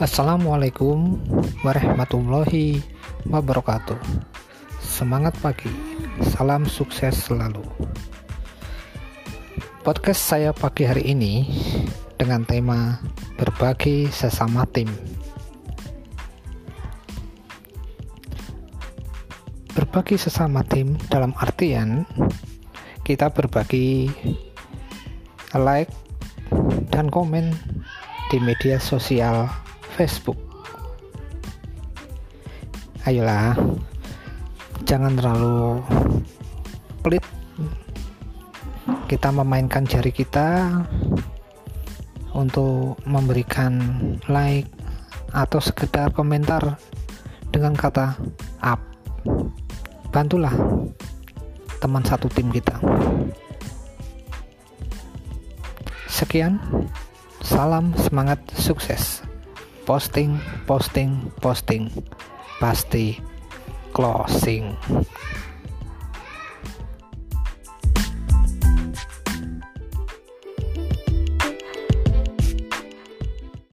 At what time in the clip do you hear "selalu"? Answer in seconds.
7.28-7.60